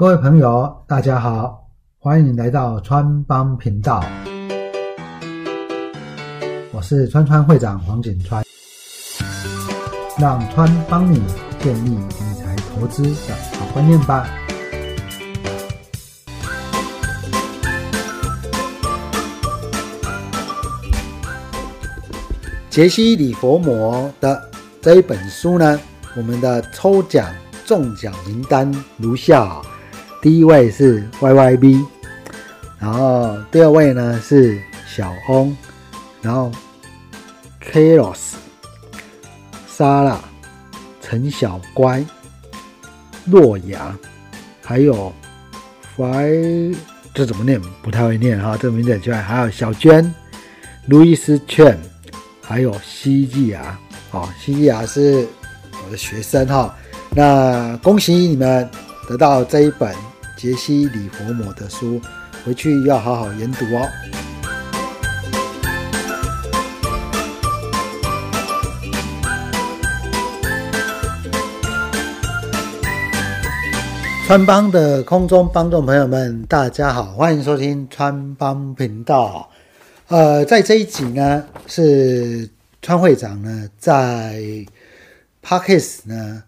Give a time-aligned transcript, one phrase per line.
[0.00, 1.66] 各位朋友，大家好，
[1.98, 4.00] 欢迎来到川帮频道。
[6.70, 8.44] 我是川川会长黄景川，
[10.16, 11.20] 让川帮你
[11.58, 14.28] 建立理财投资的好观念吧。
[22.70, 24.48] 杰西·里佛摩的
[24.80, 25.76] 这一本书呢，
[26.16, 27.34] 我们的抽奖
[27.66, 29.60] 中奖名单如下：
[30.20, 31.86] 第一位是 Y Y B，
[32.78, 35.56] 然后第二位呢是小翁，
[36.22, 36.50] 然后
[37.62, 38.34] Karos、
[39.68, 40.20] 莎拉、
[41.00, 42.04] 陈小乖、
[43.26, 43.96] 洛阳，
[44.62, 45.12] 还有
[45.96, 46.76] Fly，
[47.14, 47.60] 这怎么念？
[47.82, 49.20] 不太会念哈，这个名字很奇怪。
[49.20, 50.14] 还有小娟、
[50.86, 51.78] 路易斯·圈。
[52.40, 53.78] 还有西季亚，
[54.10, 55.28] 哦，西季亚是
[55.84, 56.74] 我的学生哈。
[57.10, 58.66] 那恭喜你们
[59.06, 59.94] 得到这一本
[60.38, 62.00] 杰西·里佛摩的书，
[62.44, 63.88] 回去要好好研读哦。
[74.28, 79.50] 川帮的空中帮众朋友们，大家好，欢迎收听川帮频道。
[80.06, 82.48] 呃，在这一集呢，是
[82.80, 84.40] 川会长呢在
[85.42, 86.44] Parkes 呢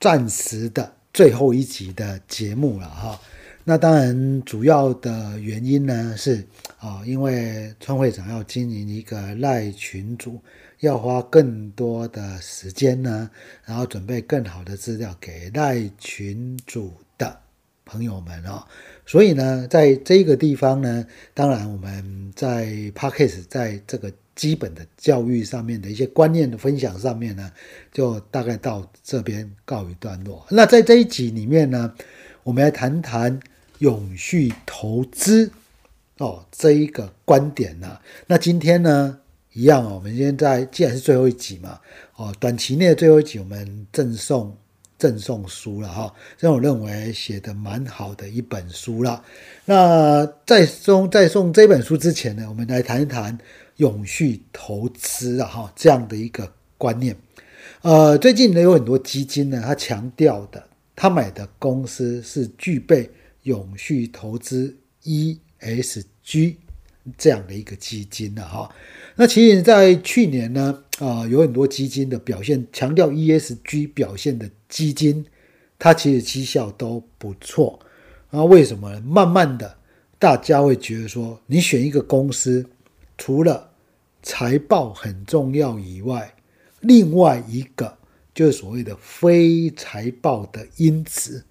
[0.00, 3.20] 暂时的最后一集的节目了哈。
[3.64, 6.44] 那当然，主要的原因呢是
[6.80, 10.40] 啊，因为川会长要经营一个赖群组，
[10.80, 13.30] 要花更多的时间呢，
[13.64, 17.38] 然后准备更好的资料给赖群组的
[17.84, 18.64] 朋友们哦。
[19.06, 27.50] 所以呢，在这个地方呢，当然我们在 p a c k a g e 在这个基本的教育上面的一些观念的分享上面呢，
[27.92, 30.46] 就大概到这边告一段落。
[30.50, 31.92] 那在这一集里面呢，
[32.42, 33.38] 我们来谈谈
[33.78, 35.50] 永续投资
[36.18, 37.98] 哦这一个观点呢。
[38.26, 39.18] 那今天呢，
[39.52, 41.78] 一样哦，我们现在既然是最后一集嘛，
[42.16, 44.56] 哦，短期内的最后一集，我们赠送。
[44.98, 49.20] 赠送书了哈，这我认为写的蛮好的一本书了。
[49.64, 53.36] 那在送在送这本书之前呢，我们来谈一谈
[53.76, 57.16] 永续投资啊哈这样的一个观念。
[57.82, 60.62] 呃，最近呢有很多基金呢，他强调的，
[60.94, 63.10] 他买的公司是具备
[63.42, 66.56] 永续投资 ESG
[67.18, 68.72] 这样的一个基金的哈。
[69.16, 75.24] 那其实，在去年呢，啊，有很多基金的表现强调 ESG 表现的基金，
[75.78, 77.78] 它其实绩效都不错。
[78.30, 78.98] 那为什么？
[79.00, 79.76] 慢慢的，
[80.18, 82.64] 大家会觉得说，你选一个公司，
[83.24, 83.70] 除了
[84.20, 86.34] 财报很重要以外，
[86.80, 87.96] 另外一个
[88.34, 91.44] 就是所谓的非财报的因子，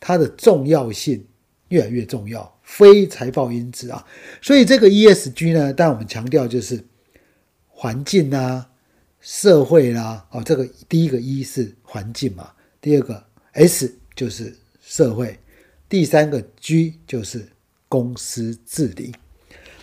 [0.00, 1.24] 它的重要性
[1.68, 2.52] 越来越重要。
[2.64, 4.04] 非财报因子啊，
[4.40, 6.84] 所以这个 ESG 呢，但我们强调就是。
[7.68, 8.68] 环境啊，
[9.20, 15.38] 社会啦，哦，这个第一个 E 是环境嘛，第二个 S 就是社会，
[15.88, 17.46] 第三个 G 就是
[17.88, 19.12] 公司治理。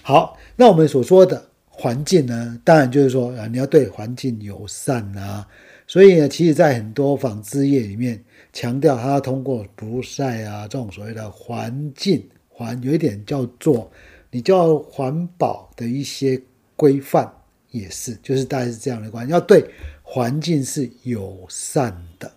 [0.09, 5.47] 好，那我们所说的环境呢，当然就是说啊，你要对环境友善啊，
[5.85, 8.19] 所以呢，其实在很多纺织业里面
[8.51, 13.91] 强调，它通过不晒啊这种所谓的环境环，有一点叫做
[14.31, 16.41] 你叫环保的一些
[16.75, 17.31] 规范。
[17.69, 19.63] 也是，就是大概是这样的关系，要对
[20.01, 22.31] 环境是友善的。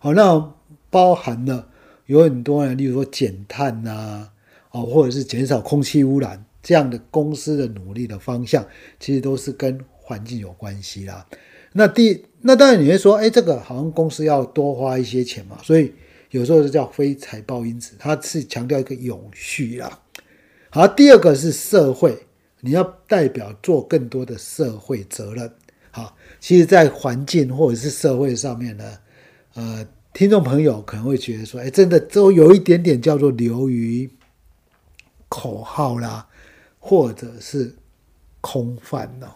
[0.00, 0.52] 好，那
[0.90, 1.68] 包含了
[2.06, 4.28] 有很多人，例如说减碳呐，
[4.72, 8.66] 哦，或者是减少空气污染这样的公司的努力的方向，
[9.00, 11.26] 其实都是跟环境有关系啦。
[11.72, 15.92] 那第，那当然你会说，哎，这个好像公司要多花一些钱嘛，所以
[16.30, 19.98] 有时候是叫非财报因子，它是强调一个永续啦。
[20.70, 22.16] 好，第二个是社会。
[22.64, 25.52] 你要代表做更多的社会责任，
[25.90, 28.84] 好，其实，在环境或者是社会上面呢，
[29.54, 34.08] 呃，听众朋友可能会觉得说，哎，真的都有一点点叫做流于
[35.28, 36.24] 口号啦，
[36.84, 37.72] 或者是
[38.40, 39.30] 空泛哦，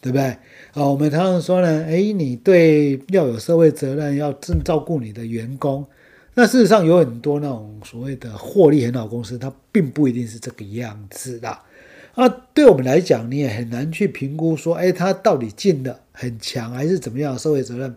[0.00, 0.24] 对不对？
[0.72, 5.86] 啊，我们常常说呢，哎，你对要有社会责任，要正照顾你的员工，
[6.34, 11.56] 那事实上有很多那种所谓的获利很好公司，它并不一定是这个样子的。
[12.16, 17.38] 那对我们来讲，你也很难去评估说，哎，他到底尽的很强还是怎么样？
[17.38, 17.94] 社会责任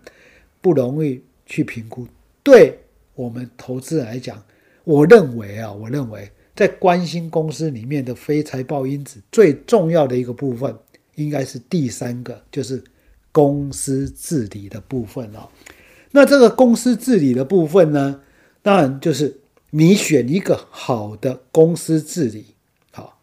[0.62, 2.07] 不容易去评估。
[2.44, 2.78] 对
[3.16, 4.42] 我们投资人来讲，
[4.84, 10.76] 我认为啊，我认为在关心公司里面的非财报因子最重要的一个部分，
[11.16, 12.84] 应该是第三个，就是
[13.32, 15.50] 公司治理的部分哦。
[16.12, 18.22] 那这个公司治理的部分呢，
[18.62, 19.36] 当然就是
[19.72, 22.46] 你选一个好的公司治理，
[22.92, 23.20] 好，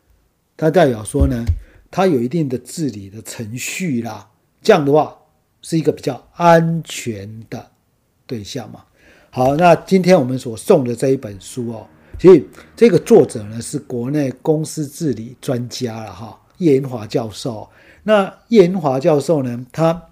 [0.57, 1.45] 它代表说呢，
[1.91, 4.29] 它有一定的治理的程序啦，
[4.61, 5.17] 这样的话
[5.63, 7.71] 是一个比较安全的
[8.27, 8.85] 对象嘛。
[9.31, 11.87] 好，那今天我们所送的这一本书哦，
[12.21, 12.47] 其实
[12.77, 17.67] 这个作者呢是国内公司治理专家了哈，叶银华教授。
[18.03, 20.03] 那叶银华教授呢，他，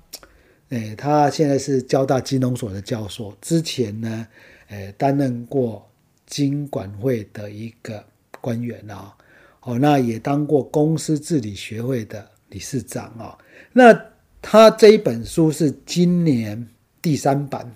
[0.70, 4.26] 诶，他现在是交大金融所的教授，之前呢，
[4.68, 5.86] 诶，担任过
[6.24, 8.02] 金管会的一个
[8.40, 9.14] 官员啊，
[9.60, 13.36] 哦，那也当过公司治理学会的理事长啊。
[13.70, 13.94] 那
[14.40, 16.66] 他这一本书是今年
[17.02, 17.70] 第三版。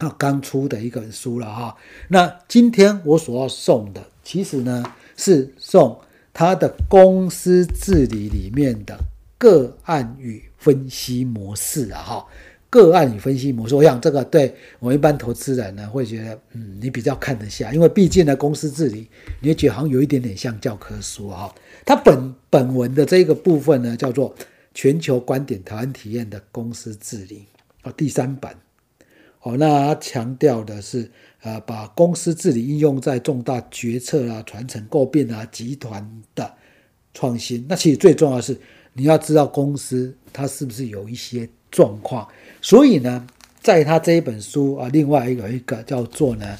[0.00, 1.76] 啊，刚出的一本书了哈。
[2.08, 4.82] 那今天我所要送的，其实呢
[5.16, 5.98] 是送
[6.32, 8.98] 他的公司治理里面的
[9.36, 12.26] 个案与分析模式啊哈。
[12.70, 19.08] 个案与分析模式，我想这个对我们一般投资人呢会觉得，嗯，你比较看得下，因为毕竟呢公司治理，
[19.40, 21.52] 你会觉得好像有一点点像教科书啊。
[21.84, 24.32] 它本本文的这个部分呢叫做
[24.72, 27.44] 全球观点台湾体验的公司治理
[27.82, 28.54] 啊，第三版。
[29.42, 31.10] 哦，那他强调的是，
[31.40, 36.54] 呃，把公司治理应用在重大决策啊、传承、构变啊、集团的
[37.14, 37.64] 创新。
[37.66, 38.58] 那其实最重要的是，
[38.92, 42.28] 你要知道公司它是不是有一些状况。
[42.60, 43.26] 所以呢，
[43.62, 46.58] 在他这一本书啊，另外有一个叫做呢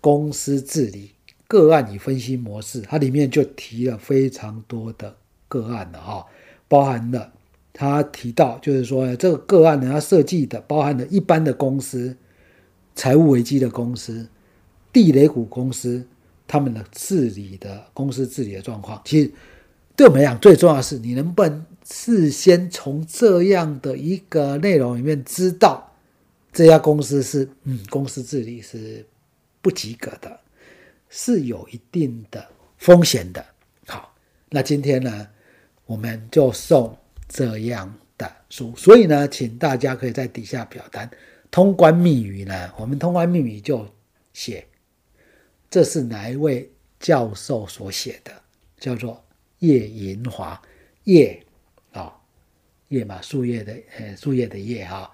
[0.00, 1.12] 公司治理
[1.46, 5.14] 个案与分析模式，它里面就提了非常多的
[5.46, 6.26] 个案了哈，
[6.66, 7.34] 包含了。
[7.78, 12.16] 他提到，就是说这个个案呢，他设计的包含了一般的公司、
[12.94, 14.26] 财务危机的公司、
[14.90, 16.02] 地雷股公司，
[16.48, 19.02] 他们的治理的公司治理的状况。
[19.04, 19.30] 其实
[19.94, 25.92] 对我们来讲，最重要的是你能不能事先从这样的一个内容里面知道
[26.54, 29.04] 这家公司是嗯，公司治理是
[29.60, 30.40] 不及格的，
[31.10, 32.42] 是有一定的
[32.78, 33.44] 风险的。
[33.86, 34.14] 好，
[34.48, 35.28] 那今天呢，
[35.84, 36.96] 我们就送。
[37.28, 41.10] 这样的书，所以呢，请大家可以在底下表单
[41.50, 43.86] 通关密语呢，我们通关密语就
[44.32, 44.66] 写
[45.68, 46.70] 这是哪一位
[47.00, 48.32] 教授所写的，
[48.78, 49.22] 叫做
[49.58, 50.60] 叶银华
[51.04, 51.44] 叶
[51.92, 52.12] 啊
[52.88, 55.10] 叶嘛树叶的呃树叶的叶哈，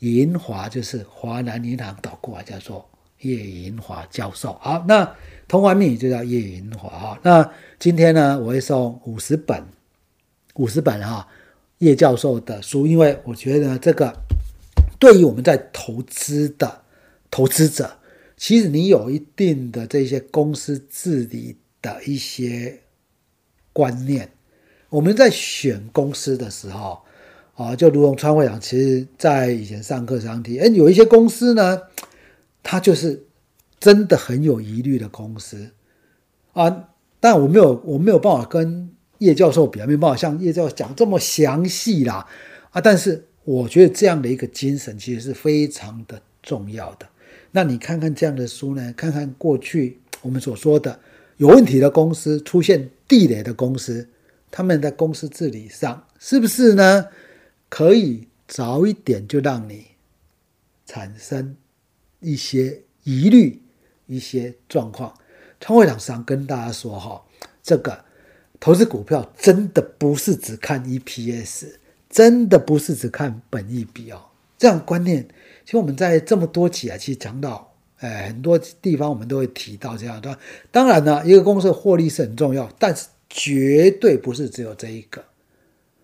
[0.00, 2.88] 银华就是华南银行倒过来叫做
[3.20, 4.54] 叶银华教授。
[4.60, 5.14] 好，那
[5.46, 7.20] 通关密语就叫叶银华哈。
[7.22, 9.64] 那今天呢，我会送五十本，
[10.54, 11.26] 五十本哈。
[11.82, 14.16] 叶教授的书，因为我觉得这个
[15.00, 16.80] 对于我们在投资的
[17.28, 17.90] 投资者，
[18.36, 22.78] 其实你有一定的这些公司治理的一些
[23.72, 24.30] 观念。
[24.90, 27.00] 我们在选公司的时候，
[27.54, 31.82] 啊，就如同川会长，其实在以前上课常提，哎，有一些公司呢，
[32.62, 33.26] 它就是
[33.80, 35.68] 真的很有疑虑的公司
[36.52, 38.88] 啊，但我没有，我没有办法跟。
[39.22, 42.26] 叶教授表面没办法像叶教授讲这么详细啦，
[42.70, 47.06] 啊，但是我觉得这样的一个精神其实是非常的重要的。
[47.52, 48.92] 那你看看这样的书呢？
[48.96, 50.98] 看看过去我们所说的
[51.36, 54.08] 有问题的公司、出现地雷的公司，
[54.50, 57.06] 他们在公司治理上是不是呢？
[57.68, 59.86] 可以早一点就让你
[60.84, 61.56] 产生
[62.20, 63.62] 一些疑虑、
[64.06, 65.14] 一些状况。
[65.60, 67.22] 创会长常跟大家说哈，
[67.62, 68.04] 这个。
[68.62, 71.66] 投资股票真的不是只看 EPS，
[72.08, 74.22] 真的不是只看本益比哦。
[74.56, 75.26] 这样观念，
[75.64, 80.38] 其实我们在这么多期啊，其实讲到，哎，很多地方我们都会提到这样的。
[80.70, 85.24] 当然呢，一个公司的获利是很重要，但是绝对不是只有这一个。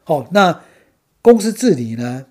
[0.02, 0.60] 好，那
[1.22, 2.26] 公司治理呢？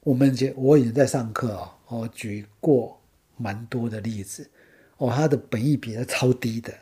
[0.00, 3.00] 我们就我已经在上课啊，我举过
[3.36, 4.50] 蛮多的例子。
[4.96, 6.74] 哦，它的本益比是超低的，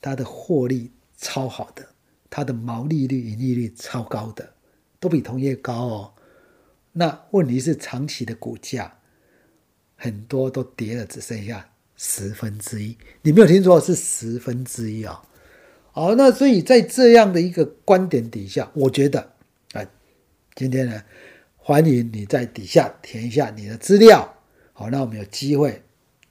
[0.00, 1.84] 它的获利超好的。
[2.30, 4.54] 它的毛利率、盈利率超高的，
[5.00, 6.14] 都比同业高哦。
[6.92, 8.96] 那问题是长期的股价
[9.96, 12.96] 很多都跌了，只剩下十分之一。
[13.22, 15.22] 你没有听错，是十分之一啊！
[15.92, 19.32] 好，那所以在这样的一个观点底下，我觉得，
[19.72, 19.84] 啊，
[20.54, 21.02] 今天呢，
[21.56, 24.36] 欢迎你在底下填一下你的资料。
[24.72, 25.82] 好，那我们有机会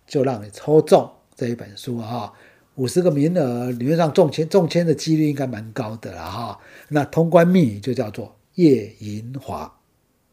[0.08, 2.34] 就让你抽中这一本书啊。
[2.80, 6.58] 五十个名额，理论上中签中签的几率应该蛮高的了哈。
[6.88, 9.70] 那通关密语就叫做叶银华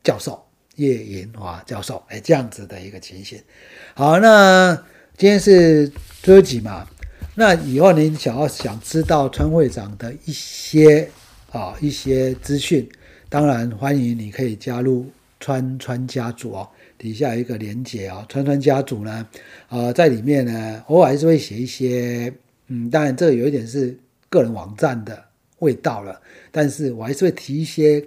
[0.05, 0.41] 教授，
[0.77, 3.37] 叶银华教授，哎，这样子的一个情形。
[3.95, 4.73] 好，那
[5.17, 5.91] 今天是
[6.23, 6.87] 周几嘛，
[7.35, 11.11] 那以后您想要想知道川会长的一些
[11.51, 12.89] 啊一些资讯，
[13.29, 15.11] 当然欢迎你可以加入
[15.41, 16.69] 川川家族哦。
[16.99, 19.27] 底下有一个连接啊，川川家族呢，
[19.69, 22.33] 呃，在里面呢，偶尔还是会写一些，
[22.69, 23.99] 嗯，当然这个有一点是
[24.29, 25.25] 个人网站的
[25.61, 28.05] 味道了，但是我还是会提一些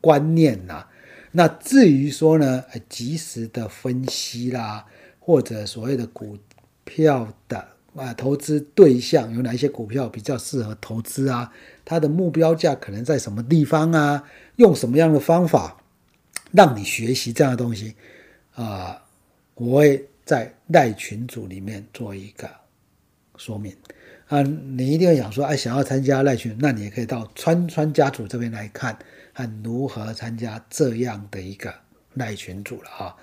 [0.00, 0.86] 观念呐。
[1.32, 4.84] 那至于说呢，及时的分析啦，
[5.18, 6.36] 或者所谓的股
[6.84, 11.52] 票的啊投资对象有哪一些股票比较适合投资啊？
[11.84, 14.24] 它的目标价可能在什么地方啊？
[14.56, 15.76] 用什么样的方法
[16.50, 17.94] 让你学习这样的东西
[18.54, 19.02] 啊？
[19.54, 22.48] 我会在赖群组里面做一个
[23.36, 23.76] 说明
[24.28, 24.42] 啊。
[24.42, 28.98] 你一定要想说，哎，想要参加赖群，那你也可以到川川家族这边来看。
[29.32, 31.72] 看如何参加这样的一个
[32.14, 33.16] 赖群组了啊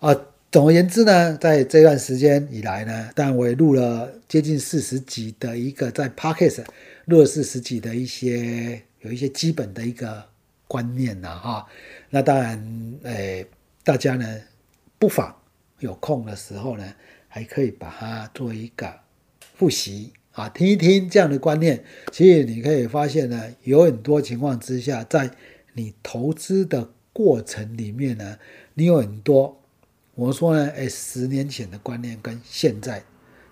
[0.00, 0.14] 啊！
[0.52, 6.64] 总而言之呢，在这段时间以来呢，但我也录了接近四十集的一个在 Podcast
[7.06, 10.22] 录了四十集的一些有一些基本的一个
[10.68, 11.66] 观念呐哈。
[12.10, 13.46] 那当然，诶，
[13.82, 14.38] 大家呢
[14.98, 15.34] 不妨
[15.80, 16.94] 有空的时候呢，
[17.28, 18.92] 还可以把它做一个
[19.54, 20.12] 复习。
[20.32, 25.30] 啊，听一听这样的观念，其实你可以发现呢，有很多情况之下，在
[25.72, 28.36] 你投资的过程里面呢，
[28.74, 29.58] 你有很多，
[30.14, 33.02] 我说呢，哎，十年前的观念跟现在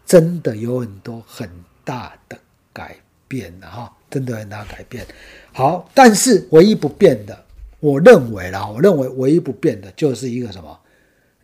[0.04, 1.48] 真的有很多很
[1.84, 2.38] 大的
[2.70, 5.06] 改变了哈，真的很大改变。
[5.54, 7.46] 好，但是唯一不变的，
[7.80, 10.78] 我认为啦，我认为唯一不变的就是一个什么，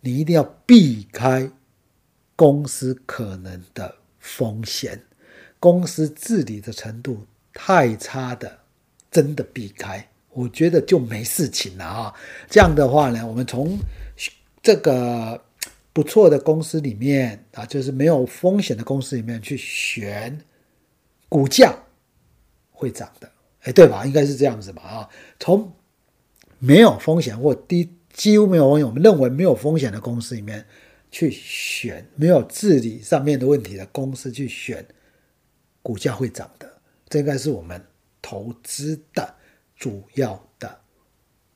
[0.01, 1.49] 你一定要避开
[2.35, 5.01] 公司可能的风险。
[5.59, 8.59] 公司治理的程度太差的，
[9.11, 12.13] 真的避开，我觉得就没事情了啊。
[12.49, 13.77] 这样的话呢，我们从
[14.63, 15.39] 这个
[15.93, 20.39] 不错的公司里面啊，就是没有风险的公司里面去选
[21.29, 21.75] 股价
[22.71, 23.31] 会涨的，
[23.61, 24.03] 哎，对吧？
[24.03, 24.81] 应该是这样子吧？
[24.81, 25.71] 啊，从
[26.57, 30.65] 没有风险或低几乎没有风险，我们认为没有风险的公司里面
[31.11, 34.85] 去选没有治理上面的问题的公司去选。
[35.83, 36.71] 股价会涨的，
[37.09, 37.83] 这应该是我们
[38.21, 39.33] 投资的
[39.75, 40.79] 主要的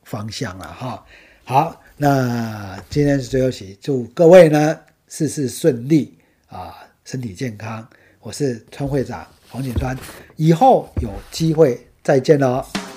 [0.01, 1.05] 方向了哈。
[1.43, 7.87] 好，那今天是最后期，祝各位呢事事顺利啊，身体健康。
[8.19, 9.95] 我是川会长黄景川，
[10.37, 12.94] 以后有机会再见喽。